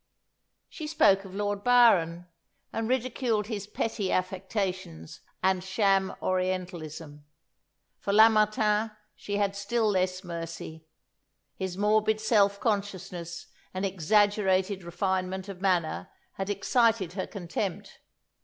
[0.67, 2.25] She spoke of Lord Byron,
[2.73, 7.23] and ridiculed his petty affectations and sham Orientalism.
[7.99, 10.87] For Lamartine she had still less mercy.
[11.55, 13.45] His morbid self consciousness
[13.75, 17.99] and exaggerated refinement of manner, had excited her contempt.